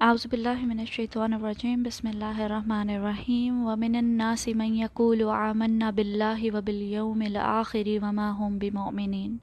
[0.00, 6.54] اعوذ باللہ من الشیطان الرجیم، بسم اللہ الرحمن الرحیم، ومن الناس من يقول آمنا باللہ
[6.54, 9.36] وبالیوم الآخر وما هم بمؤمنین۔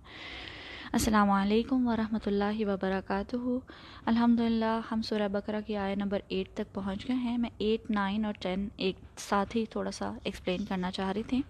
[0.93, 3.57] السلام علیکم ورحمۃ اللہ وبرکاتہ۔
[4.05, 8.25] الحمدللہ، ہم سورہ بقرہ کی آئے نمبر ایٹ تک پہنچ گئے ہیں۔ میں ایٹ، نائن
[8.25, 11.41] اور ٹین ایک ساتھ ہی تھوڑا سا ایکسپلین کرنا چاہ رہی تھی۔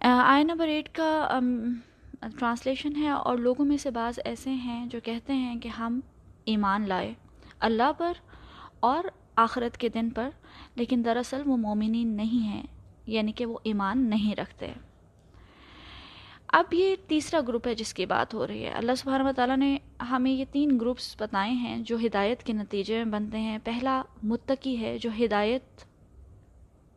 [0.00, 1.38] آئے نمبر ایٹ کا
[2.38, 6.00] ٹرانسلیشن ہے اور لوگوں میں سے بعض ایسے ہیں جو کہتے ہیں کہ ہم
[6.44, 7.14] ایمان لائے۔
[7.60, 8.12] اللہ پر
[8.80, 9.04] اور
[9.36, 10.28] آخرت کے دن پر،
[10.76, 12.62] لیکن دراصل وہ مومنین نہیں ہیں
[13.06, 14.72] یعنی کہ وہ ایمان نہیں رکھتے۔
[16.52, 19.76] اب یہ تیسرا گروپ ہے جس کی بات ہو رہی ہے۔ اللہ سبحانہ و نے
[20.10, 24.76] ہمیں یہ تین گروپس بتائے ہیں جو ہدایت کے نتیجے میں بنتے ہیں۔ پہلا متقی
[24.80, 25.84] ہے جو ہدایت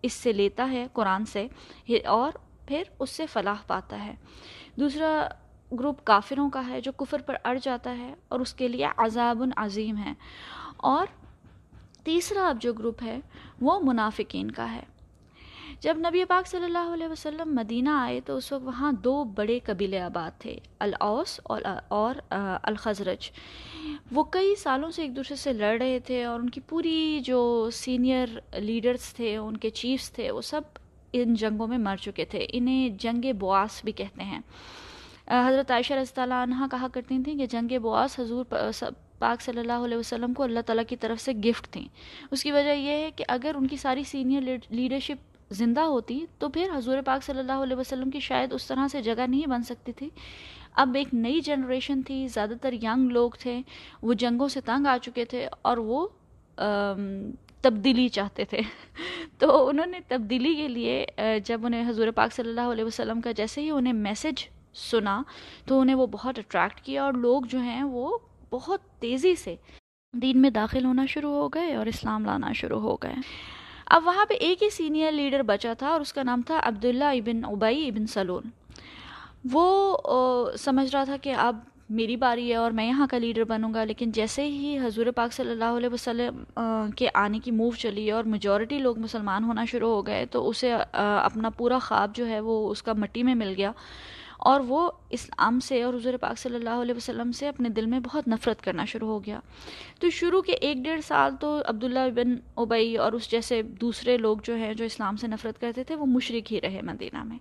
[0.04, 1.48] اس سے لیتا ہے قرآن سے،
[2.06, 2.32] اور
[2.68, 4.14] پھر اس سے فلاح پاتا ہے۔
[4.76, 5.28] دوسرا
[5.80, 9.44] گروپ کافروں کا ہے جو کفر پر اڑ جاتا ہے اور اس کے لیے عذاب
[9.56, 10.14] عظیم ہے۔
[10.78, 11.08] اور
[12.04, 13.20] تیسرا اب جو گروپ ہے
[13.62, 14.84] وہ منافقین کا ہے۔
[15.80, 19.60] جب نبی پاک صلی اللہ علیہ وسلم مدینہ آئے تو اس وقت وہاں دو بڑے
[19.60, 22.16] قبیلے آباد تھے، الاوس اور اور
[22.64, 23.32] الخزرج۔
[24.12, 27.70] وہ کئی سالوں سے ایک دوسرے سے لڑ رہے تھے اور ان کی پوری جو
[27.74, 28.28] سینئر
[28.60, 30.62] لیڈرز تھے، ان کے چیفز تھے، وہ سب
[31.14, 34.40] ان جنگوں میں مر چکے تھے۔ انہیں جنگ بواس بھی کہتے ہیں۔
[35.34, 38.46] حضرت عائشہ رضی اللہ عنہ کہا کرتی تھیں کہ جنگ بواس حضور
[39.20, 41.88] پاک صلی اللہ علیہ وسلم کو اللہ تعالیٰ کی طرف سے گفٹ تھیں۔
[42.32, 46.50] اس کی وجہ یہ ہے کہ اگر ان کی ساری سینئر لیڈرشپ زندہ ہوتی تو
[46.50, 49.64] پھر حضور پاک صلی اللہ علیہ وسلم کی شاید اس طرح سے جگہ نہیں بن
[49.64, 50.10] سکتی تھی۔
[50.74, 53.62] اب ایک نئی جنریشن تھی، زیادہ تر ینگ لوگ تھے،
[54.02, 56.08] وہ جنگوں سے تنگ آ چکے تھے اور وہ
[57.62, 58.60] تبدیلی چاہتے تھے۔
[59.40, 61.06] تو انہوں نے تبدیلی کے لیے
[61.46, 65.22] جب انہیں حضور پاک صلی اللہ علیہ وسلم کا جیسے ہی انہیں میسج سنا
[65.66, 68.18] تو انہیں وہ بہت اٹریکٹ کیا اور لوگ جو ہیں وہ
[68.52, 69.56] بہت تیزی سے
[70.14, 73.14] دین میں داخل ہونا شروع ہو گئے اور اسلام لانا شروع ہو گئے۔
[73.88, 77.12] اب وہاں پہ ایک ہی سینئر لیڈر بچا تھا اور اس کا نام تھا عبداللہ
[77.18, 78.50] ابن ابئی ابن سلون
[79.52, 81.58] وہ سمجھ رہا تھا کہ اب
[81.90, 85.34] میری باری ہے اور میں یہاں کا لیڈر بنوں گا، لیکن جیسے ہی حضور پاک
[85.34, 86.44] صلی اللہ علیہ وسلم
[86.98, 90.74] کے آنے کی موو چلی اور میجورٹی لوگ مسلمان ہونا شروع ہو گئے تو اسے
[90.94, 93.72] اپنا پورا خواب جو ہے وہ اس کا مٹی میں مل گیا۔
[94.44, 98.00] اور وہ اسلام سے اور حضور پاک صلی اللہ علیہ وسلم سے اپنے دل میں
[98.00, 99.40] بہت نفرت کرنا شروع ہو گیا۔
[100.00, 104.38] تو شروع کے ایک ڈیڑھ سال تو عبداللہ بن ابئی اور اس جیسے دوسرے لوگ
[104.44, 107.38] جو ہیں جو اسلام سے نفرت کرتے تھے وہ مشرق ہی رہے مدینہ میں۔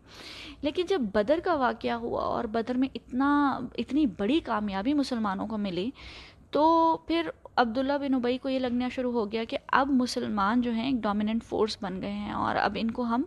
[0.63, 5.59] لیکن جب بدر کا واقعہ ہوا اور بدر میں اتنا، اتنی بڑی کامیابی مسلمانوں کو
[5.59, 5.91] ملی
[6.51, 10.73] تو پھر عبداللہ بن ابئی کو یہ لگنا شروع ہو گیا کہ اب مسلمان جو
[10.73, 13.23] ہیں ایک ڈومیننٹ فورس بن گئے ہیں اور اب ان کو ہم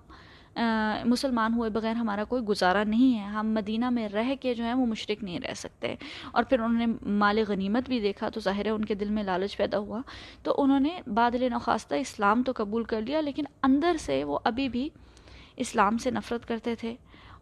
[1.06, 4.74] مسلمان ہوئے بغیر ہمارا کوئی گزارا نہیں ہے۔ ہم مدینہ میں رہ کے جو ہیں
[4.74, 5.96] وہ مشرق نہیں رہ سکتے۔
[6.32, 9.24] اور پھر انہوں نے مال غنیمت بھی دیکھا تو ظاہر ہے ان کے دل میں
[9.24, 10.02] لالچ پیدا ہوا۔
[10.44, 14.70] تو انہوں نے بادل نخواستہ اسلام تو قبول کر لیا، لیکن اندر سے وہ ابھی
[14.70, 14.90] بھی
[15.56, 16.96] اسلام سے نفرت کرتے تھے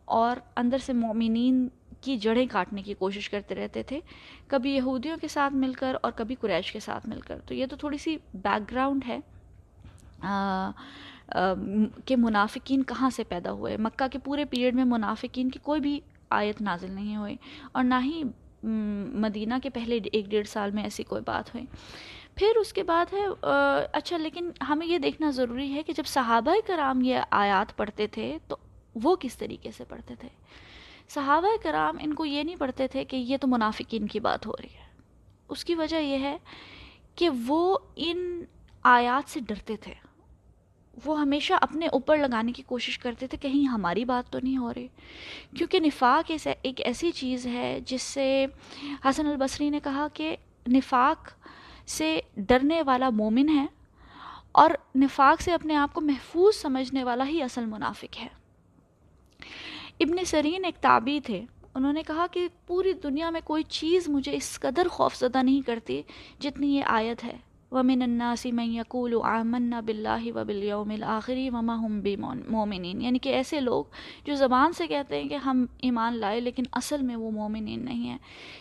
[0.05, 1.67] اور اندر سے مومنین
[2.01, 3.99] کی جڑیں کاٹنے کی کوشش کرتے رہتے تھے۔
[4.47, 7.65] کبھی یہودیوں کے ساتھ مل کر اور کبھی قریش کے ساتھ مل کر۔ تو یہ
[7.65, 9.19] تو تھوڑی سی بیک گراؤنڈ ہے۔
[12.05, 15.99] کہ منافقین کہاں سے پیدا ہوئے؟ مکہ کے پورے پیریڈ میں منافقین کی کوئی بھی
[16.29, 17.35] آیت نازل نہیں ہوئی
[17.71, 18.23] اور نہ ہی
[18.63, 21.65] مدینہ کے پہلے ایک ڈیڑھ سال میں ایسی کوئی بات ہوئی۔
[22.35, 23.25] پھر اس کے بعد ہے
[23.93, 28.37] اچھا لیکن ہمیں یہ دیکھنا ضروری ہے کہ جب صحابہ کرام یہ آیات پڑھتے تھے
[28.47, 28.55] تو
[29.03, 30.29] وہ کس طریقے سے پڑھتے تھے؟
[31.09, 34.53] صحابہ کرام ان کو یہ نہیں پڑھتے تھے کہ یہ تو منافقین کی بات ہو
[34.61, 34.91] رہی ہے۔
[35.49, 36.37] اس کی وجہ یہ ہے
[37.15, 38.43] کہ وہ ان
[38.83, 39.93] آیات سے ڈرتے تھے۔
[41.05, 44.73] وہ ہمیشہ اپنے اوپر لگانے کی کوشش کرتے تھے، کہیں ہماری بات تو نہیں ہو
[44.73, 44.87] رہی۔
[45.57, 46.31] کیونکہ نفاق
[46.61, 48.45] ایک ایسی چیز ہے جس سے
[49.05, 50.35] حسن البصری نے کہا کہ
[50.71, 51.31] نفاق
[51.87, 53.65] سے ڈرنے والا مومن ہے
[54.51, 58.27] اور نفاق سے اپنے آپ کو محفوظ سمجھنے والا ہی اصل منافق ہے۔
[59.99, 61.41] ابن سرین ایک تابی تھے۔
[61.75, 66.01] انہوں نے کہا کہ پوری دنیا میں کوئی چیز مجھے اس قدر خوفزدہ نہیں کرتی
[66.39, 67.37] جتنی یہ آیت ہے۔
[67.73, 73.85] ومن الناس من يقول آمنا باللہ وبالیوم الآخری وما هم بمؤمنین یعنی کہ ایسے لوگ
[74.25, 78.09] جو زبان سے کہتے ہیں کہ ہم ایمان لائے لیکن اصل میں وہ مومنین نہیں
[78.09, 78.17] ہیں۔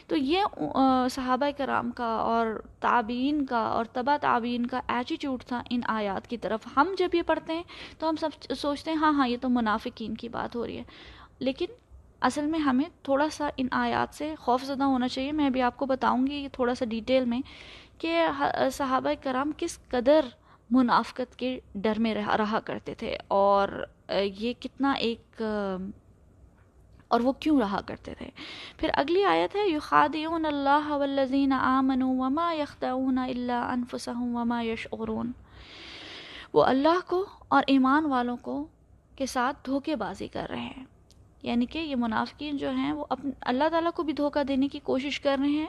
[0.09, 0.64] تو یہ
[1.11, 2.47] صحابہ کرام کا اور
[2.81, 7.23] تابعین کا اور تبا تابعین کا ایٹیٹیوڈ تھا ان آیات کی طرف۔ ہم جب یہ
[7.23, 7.62] پڑھتے ہیں
[7.99, 10.82] تو ہم سب سوچتے ہیں ہاں ہاں یہ تو منافقین کی بات ہو رہی ہے۔
[11.38, 11.67] لیکن
[12.20, 15.76] اصل میں ہمیں تھوڑا سا ان آیات سے خوف زدہ ہونا چاہیے۔ میں بھی آپ
[15.76, 17.41] کو بتاؤں گی تھوڑا سا ڈیٹیل میں۔
[18.03, 20.25] کہ صحابہ کرام کس قدر
[20.71, 23.69] منافقت کے ڈر میں رہا کرتے تھے اور
[24.09, 25.43] یہ کتنا ایک،
[27.09, 28.31] اور وہ کیوں رہا کرتے تھے؟
[28.77, 35.33] پھر اگلی آیت ہے، یخادعون اللہ والذین آمنوا وما یخدعون الا انفسهم وما یشعرون۔
[36.53, 38.65] وہ اللہ کو اور ایمان والوں کو
[39.17, 40.85] کے ساتھ دھوکے بازی کر رہے ہیں۔
[41.43, 44.79] یعنی کہ یہ منافقین جو ہیں وہ اپنے اللہ تعالیٰ کو بھی دھوکہ دینے کی
[44.79, 45.67] کوشش کر رہے ہیں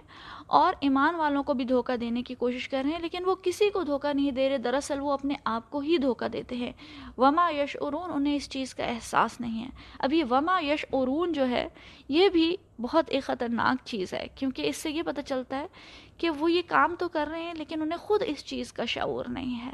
[0.47, 3.69] اور ایمان والوں کو بھی دھوکہ دینے کی کوشش کر رہے ہیں، لیکن وہ کسی
[3.69, 6.71] کو دھوکہ نہیں دے رہے، دراصل وہ اپنے آپ کو ہی دھوکہ دیتے ہیں۔
[7.17, 11.33] وما یش ارون انہیں اس چیز کا احساس نہیں ہے۔ اب یہ وما یش ارون
[11.33, 11.67] جو ہے،
[12.09, 15.67] یہ بھی بہت ایک خطرناک چیز ہے، کیونکہ اس سے یہ پتہ چلتا ہے
[16.17, 19.25] کہ وہ یہ کام تو کر رہے ہیں، لیکن انہیں خود اس چیز کا شعور
[19.27, 19.73] نہیں ہے۔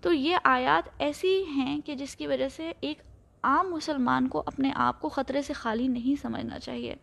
[0.00, 3.02] تو یہ آیات ایسی ہیں کہ جس کی وجہ سے ایک
[3.42, 6.94] عام مسلمان کو اپنے آپ کو خطرے سے خالی نہیں سمجھنا چاہیے۔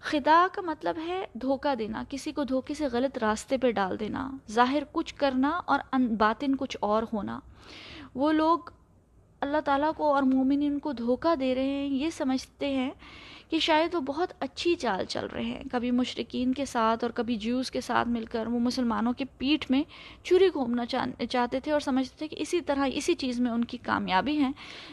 [0.00, 4.30] خدا کا مطلب ہے دھوکہ دینا، کسی کو دھوکے سے غلط راستے پہ ڈال دینا،
[4.50, 5.80] ظاہر کچھ کرنا اور
[6.18, 7.40] باطن کچھ اور ہونا۔
[8.14, 8.58] وہ لوگ
[9.40, 12.90] اللہ تعالیٰ کو اور مومنین کو دھوکہ دے رہے ہیں، یہ سمجھتے ہیں
[13.50, 17.36] کہ شاید وہ بہت اچھی چال چل رہے ہیں۔ کبھی مشرقین کے ساتھ اور کبھی
[17.36, 19.82] جیوز کے ساتھ مل کر وہ مسلمانوں کے پیٹھ میں
[20.22, 20.86] چوری گھومنا
[21.30, 24.50] چاہتے تھے اور سمجھتے تھے کہ اسی طرح اسی چیز میں ان کی کامیابی ہے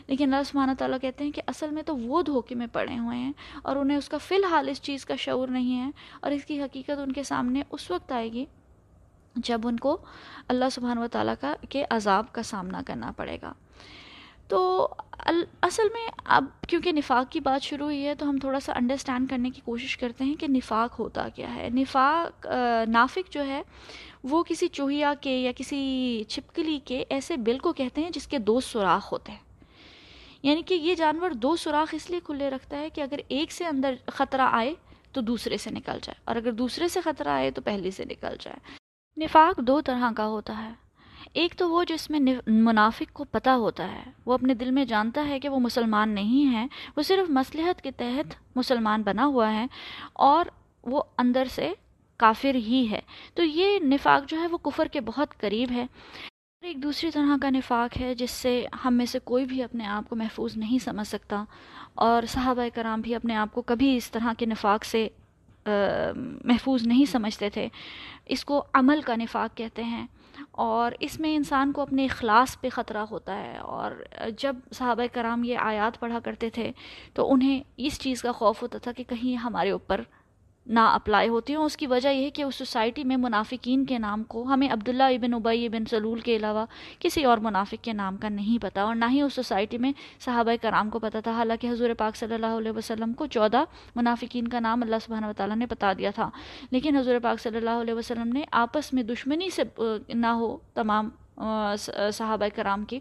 [0.07, 3.18] لیکن اللہ سبحانہ تعالیٰ کہتے ہیں کہ اصل میں تو وہ دھوکے میں پڑے ہوئے
[3.18, 3.31] ہیں
[3.63, 5.89] اور انہیں اس کا فی الحال اس چیز کا شعور نہیں ہے
[6.21, 8.45] اور اس کی حقیقت ان کے سامنے اس وقت آئے گی
[9.36, 9.98] جب ان کو
[10.48, 13.53] اللہ سبحانہ و تعالیٰ کا کے عذاب کا سامنا کرنا پڑے گا۔
[14.49, 14.88] تو
[15.61, 19.29] اصل میں اب کیونکہ نفاق کی بات شروع ہوئی ہے تو ہم تھوڑا سا انڈرسٹینڈ
[19.29, 22.47] کرنے کی کوشش کرتے ہیں کہ نفاق ہوتا کیا ہے۔ نفاق
[22.89, 23.61] نافق جو ہے،
[24.23, 28.38] وہ کسی چوہیا کے یا کسی چھپکلی کے ایسے بل کو کہتے ہیں جس کے
[28.38, 29.45] دو سوراخ ہوتے ہیں۔
[30.44, 33.65] یعنی کہ یہ جانور دو سوراخ اس لیے کھلے رکھتا ہے کہ اگر ایک سے
[33.65, 34.73] اندر خطرہ آئے
[35.11, 38.35] تو دوسرے سے نکل جائے، اور اگر دوسرے سے خطرہ آئے تو پہلے سے نکل
[38.39, 38.57] جائے۔
[39.17, 40.87] نفاق دو طرح کا ہوتا ہے۔
[41.38, 45.28] ایک تو وہ جس میں منافق کو پتہ ہوتا ہے، وہ اپنے دل میں جانتا
[45.28, 46.68] ہے کہ وہ مسلمان نہیں ہے،
[46.98, 49.66] وہ صرف مصلحت کے تحت مسلمان بنا ہوا ہے
[50.13, 50.45] اور
[50.84, 51.74] وہ اندر سے
[52.18, 53.01] کافر ہی ہے۔
[53.34, 55.86] تو یہ نفاق جو ہے وہ کفر کے بہت قریب ہے۔
[56.62, 60.10] ایک دوسری طرح کا نفاق ہے جس سے ہم میں سے کوئی بھی اپنے آپ
[60.10, 61.44] کو محفوظ نہیں سمجھ سکتا
[61.95, 65.07] اور صحابہ کرام بھی اپنے آپ کو کبھی اس طرح کے نفاق سے
[66.44, 67.68] محفوظ نہیں سمجھتے تھے۔
[68.25, 70.07] اس کو عمل کا نفاق کہتے ہیں۔
[70.57, 73.92] اور اس میں انسان کو اپنے اخلاص پہ خطرہ ہوتا ہے اور
[74.38, 76.71] جب صحابہ کرام یہ آیات پڑھا کرتے تھے
[77.13, 80.01] تو انہیں اس چیز کا خوف ہوتا تھا کہ کہیں ہمارے اوپر
[80.67, 83.97] نہ اپلائی ہوتی ہوں۔ اس کی وجہ یہ ہے کہ اس سوسائٹی میں منافقین کے
[83.97, 86.65] نام کو ہمیں عبداللہ ابن ابئی ابن سلول کے علاوہ
[86.99, 90.51] کسی اور منافق کے نام کا نہیں پتہ اور نہ ہی اس سوسائٹی میں صحابہ
[90.61, 93.63] کرام کو پتہ تھا۔ حالانکہ حضور پاک صلی اللہ علیہ وسلم کو چودہ
[93.95, 96.29] منافقین کا نام اللہ سبحانہ وتعالیٰ نے بتا دیا تھا۔
[96.71, 99.63] لیکن حضور پاک صلی اللہ علیہ وسلم نے آپس میں دشمنی سے
[100.13, 101.09] نہ ہو تمام
[102.13, 102.99] صحابہ کرام کی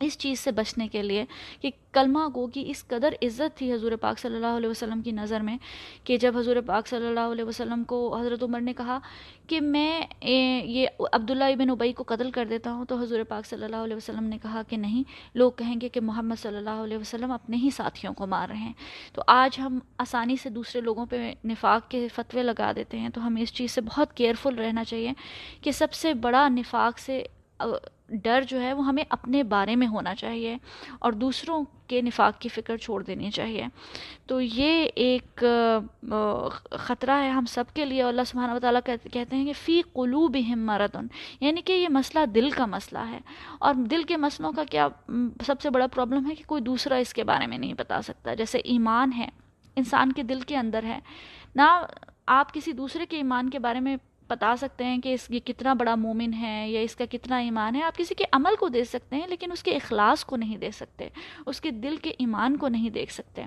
[0.00, 1.24] اس چیز سے بچنے کے لیے
[1.60, 5.10] کہ کلمہ گو کی اس قدر عزت تھی حضور پاک صلی اللہ علیہ وسلم کی
[5.10, 5.56] نظر میں
[6.04, 8.98] کہ جب حضور پاک صلی اللہ علیہ وسلم کو حضرت عمر نے کہا
[9.46, 13.64] کہ میں یہ عبداللہ ابن ابئی کو قتل کر دیتا ہوں تو حضور پاک صلی
[13.64, 15.02] اللہ علیہ وسلم نے کہا کہ نہیں،
[15.34, 18.56] لوگ کہیں گے کہ محمد صلی اللہ علیہ وسلم اپنے ہی ساتھیوں کو مار رہے
[18.56, 18.72] ہیں۔
[19.12, 23.26] تو آج ہم آسانی سے دوسرے لوگوں پہ نفاق کے فتوے لگا دیتے ہیں تو
[23.26, 25.12] ہمیں اس چیز سے بہت کیئرفل رہنا چاہیے
[25.62, 27.22] کہ سب سے بڑا نفاق سے
[28.08, 30.56] ڈر جو ہے وہ ہمیں اپنے بارے میں ہونا چاہیے
[30.98, 33.66] اور دوسروں کے نفاق کی فکر چھوڑ دینی چاہیے۔
[34.26, 35.44] تو یہ ایک
[36.70, 38.80] خطرہ ہے ہم سب کے لیے۔ اللہ سبحانہ و تعالیٰ
[39.12, 41.06] کہتے ہیں کہ فی قلوبہم مردن
[41.40, 43.18] یعنی کہ یہ مسئلہ دل کا مسئلہ ہے۔
[43.58, 44.88] اور دل کے مسئلوں کا کیا
[45.46, 48.34] سب سے بڑا پرابلم ہے کہ کوئی دوسرا اس کے بارے میں نہیں بتا سکتا۔
[48.34, 49.28] جیسے ایمان ہے،
[49.76, 50.98] انسان کے دل کے اندر ہے۔
[51.54, 51.86] نہ
[52.26, 53.96] آپ کسی دوسرے کے ایمان کے بارے میں
[54.28, 57.76] بتا سکتے ہیں کہ اس یہ کتنا بڑا مومن ہے یا اس کا کتنا ایمان
[57.76, 60.56] ہے؟ آپ کسی کے عمل کو دیکھ سکتے ہیں لیکن اس کے اخلاص کو نہیں
[60.56, 61.08] دیکھ سکتے،
[61.46, 63.44] اس کے دل کے ایمان کو نہیں دیکھ سکتے۔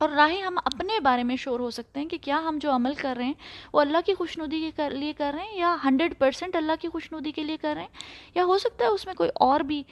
[0.00, 2.94] اور راہی ہم اپنے بارے میں شور ہو سکتے ہیں کہ کیا ہم جو عمل
[2.94, 3.32] کر رہے ہیں
[3.72, 6.88] وہ اللہ کی خوش ندی کے لیے کر رہے ہیں یا ہنڈریڈ پرسینٹ اللہ کی
[6.88, 7.88] خوش ندی کے لیے کر رہے ہیں؟
[8.34, 9.82] یا ہو سکتا ہے اس میں کوئی اور بھی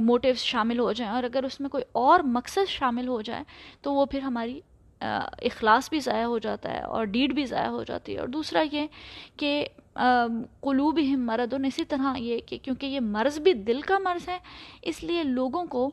[0.00, 3.42] موٹیوز شامل ہو جائیں؟ اور اگر اس میں کوئی اور مقصد شامل ہو جائے
[3.82, 4.60] تو وہ پھر ہماری
[5.00, 8.64] اخلاص بھی ضائع ہو جاتا ہے اور ڈیڈ بھی ضائع ہو جاتی ہے۔ اور دوسرا
[8.72, 8.86] یہ
[9.36, 9.66] کہ
[10.60, 14.38] قلوب ہی مرد اسی طرح یہ کہ کیونکہ یہ مرض بھی دل کا مرض ہے،
[14.82, 15.90] اس لیے لوگوں کو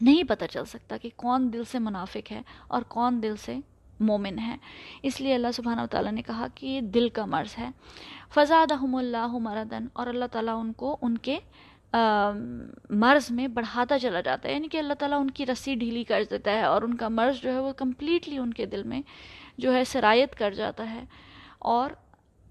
[0.00, 3.56] نہیں پتہ چل سکتا کہ کون دل سے منافق ہے اور کون دل سے
[4.00, 4.56] مومن ہے۔
[5.02, 7.68] اس لیے اللہ سبحانہ و تعالیٰ نے کہا کہ یہ دل کا مرض ہے۔
[8.34, 11.38] فضادہم اللہ مردن اور اللہ تعالیٰ ان کو ان کے
[12.90, 16.22] مرض میں بڑھاتا چلا جاتا ہے یعنی کہ اللہ تعالیٰ ان کی رسی ڈھیلی کر
[16.30, 19.02] دیتا ہے اور ان کا مرض جو ہے وہ کمپلیٹلی ان کے دل میں
[19.58, 21.04] جو ہے سرایت کر جاتا ہے۔
[21.58, 21.90] اور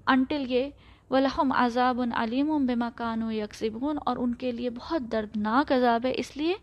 [0.08, 0.70] انٹل یہ
[1.10, 6.38] ولحم عذاب علیم و بے یکسبون اور ان کے لیے بہت دردناک عذاب ہے۔ اس
[6.38, 6.54] لیے،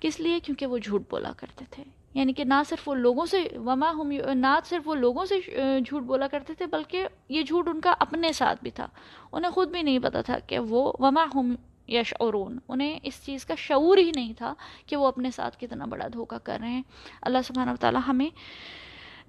[0.00, 1.84] کس لیے؟ کیونکہ وہ جھوٹ بولا کرتے تھے۔
[2.14, 5.34] یعنی کہ نہ صرف وہ لوگوں سے، وما ہم نہ صرف وہ لوگوں سے
[5.86, 8.86] جھوٹ بولا کرتے تھے، بلکہ یہ جھوٹ ان کا اپنے ساتھ بھی تھا۔
[9.32, 11.54] انہیں خود بھی نہیں پتا تھا کہ وہ، وما ہم
[11.90, 14.54] یشعرون انہیں اس چیز کا شعور ہی نہیں تھا
[14.86, 16.82] کہ وہ اپنے ساتھ کتنا بڑا دھوکہ کر رہے ہیں۔
[17.22, 18.28] اللہ سبحانہ و تعالیٰ ہمیں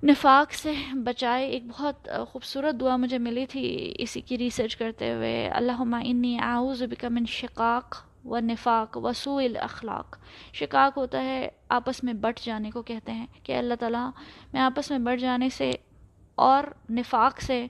[0.05, 5.47] نفاق سے بچائے۔ ایک بہت خوبصورت دعا مجھے ملی تھی اسی کی ریسرچ کرتے ہوئے۔
[5.47, 10.17] اللہم انی اعوذ بک من شقاق و نفاق و سوء الاخلاق۔
[10.53, 14.09] شقاق ہوتا ہے آپس میں بٹ جانے کو کہتے ہیں کہ اللہ تعالیٰ
[14.53, 15.71] میں آپس میں بٹ جانے سے
[16.35, 17.67] اور نفاق سے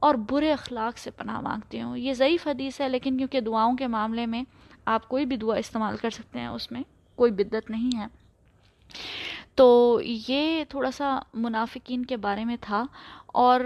[0.00, 3.86] اور برے اخلاق سے پناہ مانگتی ہوں۔ یہ ضعیف حدیث ہے، لیکن کیونکہ دعاؤں کے
[3.86, 4.42] معاملے میں
[4.84, 6.82] آپ کوئی بھی دعا استعمال کر سکتے ہیں، اس میں
[7.14, 8.06] کوئی بدت نہیں ہے۔
[9.54, 12.84] تو یہ تھوڑا سا منافقین کے بارے میں تھا۔
[13.26, 13.60] اور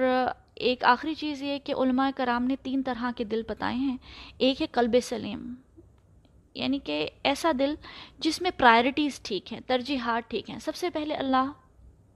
[0.55, 3.97] ایک آخری چیز یہ کہ علماء کرام نے تین طرح کے دل بتائے ہیں۔
[4.39, 5.55] ایک ہے قلب سلیم
[6.55, 7.75] یعنی کہ ایسا دل
[8.19, 11.51] جس میں پرائرٹیز ٹھیک ہیں، ترجیحات ٹھیک ہیں۔ سب سے پہلے اللہ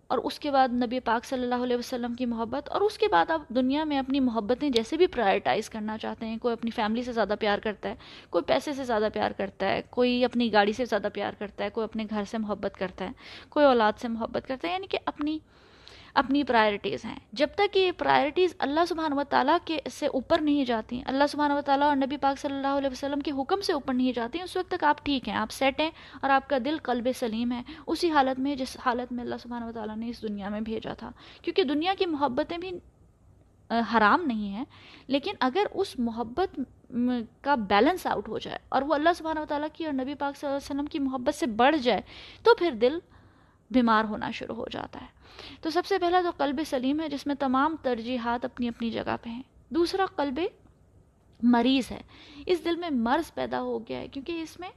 [0.08, 3.06] اور اس کے بعد نبی پاک صلی اللہ علیہ وسلم کی محبت اور اس کے
[3.08, 7.02] بعد آپ دنیا میں اپنی محبتیں جیسے بھی پرائرٹائز کرنا چاہتے ہیں، کوئی اپنی فیملی
[7.02, 7.94] سے زیادہ پیار کرتا ہے،
[8.30, 11.70] کوئی پیسے سے زیادہ پیار کرتا ہے، کوئی اپنی گاڑی سے زیادہ پیار کرتا ہے،
[11.70, 13.10] کوئی اپنے گھر سے محبت کرتا ہے،
[13.48, 15.38] کوئی اولاد سے محبت کرتا ہے یعنی کہ اپنی
[16.18, 20.64] اپنی پرائرٹیز ہیں۔ جب تک یہ پرائرٹیز اللہ سبحانہ و تعالیٰ کے سے اوپر نہیں
[20.64, 23.72] جاتی، اللہ سبحانہ و تعالیٰ اور نبی پاک صلی اللہ علیہ وسلم کے حکم سے
[23.72, 26.58] اوپر نہیں جاتی، اس وقت تک آپ ٹھیک ہیں، آپ سیٹ ہیں اور آپ کا
[26.64, 30.08] دل قلب سلیم ہے۔ اسی حالت میں، جس حالت میں اللہ سبحانہ و تعالیٰ نے
[30.08, 31.10] اس دنیا میں بھیجا تھا۔
[31.42, 32.70] کیونکہ دنیا کی محبتیں بھی
[33.92, 34.64] حرام نہیں ہیں،
[35.06, 36.58] لیکن اگر اس محبت
[37.42, 40.36] کا بیلنس آؤٹ ہو جائے اور وہ اللہ سبحانہ و تعالیٰ کی اور نبی پاک
[40.36, 42.00] صلی اللہ علیہ وسلم کی محبت سے بڑھ جائے،
[42.42, 42.98] تو پھر دل
[43.70, 45.06] بیمار ہونا شروع ہو جاتا ہے۔
[45.60, 49.16] تو سب سے پہلا تو قلب سلیم ہے، جس میں تمام ترجیحات اپنی اپنی جگہ
[49.22, 50.40] پہ ہیں۔ دوسرا، قلب
[51.42, 52.02] مریض ہے۔
[52.46, 54.68] اس دل میں مرض پیدا ہو گیا ہے، کیونکہ اس میں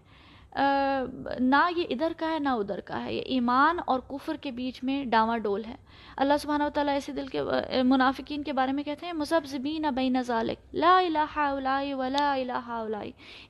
[1.39, 4.84] نہ یہ ادھر کا ہے، نہ ادھر کا ہے۔ یہ ایمان اور کفر کے بیچ
[4.84, 5.75] میں ڈاواں ڈول ہے۔
[6.17, 7.41] اللہ سبحانہ و تعالیٰ ایسے دل کے
[7.84, 13.01] منافقین کے بارے میں کہتے ہیں مذہب بین ذالک لا الہ الا ولا الہ الا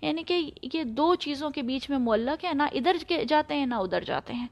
[0.02, 3.76] یعنی کہ یہ دو چیزوں کے بیچ میں معلق ہے، نہ ادھر جاتے ہیں، نہ
[3.76, 4.48] ادھر جاتے ہیں۔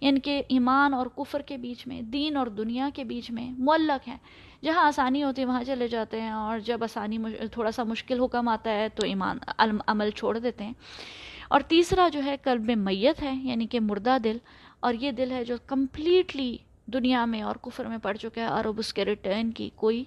[0.00, 4.08] یعنی کہ ایمان اور کفر کے بیچ میں، دین اور دنیا کے بیچ میں معلق
[4.08, 4.18] ہیں
[4.64, 7.18] جہاں آسانی ہوتی ہے، وہاں چلے جاتے ہیں، اور جب آسانی
[7.52, 9.38] تھوڑا سا مشکل حکم آتا ہے، تو ایمان،
[9.86, 10.72] عمل چھوڑ دیتے ہیں۔
[11.52, 14.36] اور تیسرا جو ہے قلب میت ہے یعنی کہ مردہ دل،
[14.80, 16.56] اور یہ دل ہے جو کمپلیٹلی
[16.92, 20.02] دنیا میں اور کفر میں پڑ چکا ہے، اور اب اس کے ریٹرن کی کوئی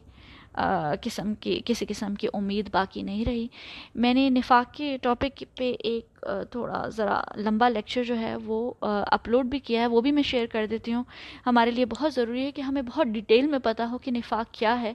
[1.01, 3.47] قسم کی، کسی قسم کی امید باقی نہیں رہی۔
[3.95, 9.45] میں نے نفاق کے ٹاپک پہ ایک تھوڑا ذرا لمبا لیکچر جو ہے وہ اپلوڈ
[9.45, 11.03] بھی کیا ہے، وہ بھی میں شیئر کر دیتی ہوں۔
[11.45, 14.81] ہمارے لیے بہت ضروری ہے کہ ہمیں بہت ڈیٹیل میں پتہ ہو کہ نفاق کیا
[14.81, 14.93] ہے۔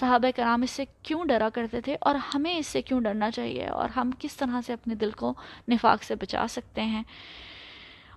[0.00, 3.66] صحابہ کرام اس سے کیوں ڈرا کرتے تھے اور ہمیں اس سے کیوں ڈرنا چاہیے
[3.66, 5.34] اور ہم کس طرح سے اپنے دل کو
[5.68, 7.02] نفاق سے بچا سکتے ہیں۔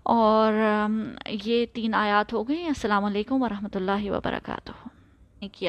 [0.03, 0.53] اور
[1.43, 4.71] یہ تین آیات ہو گئی السلام علیکم ورحمۃ اللہ وبرکاتہ۔
[5.41, 5.63] کیا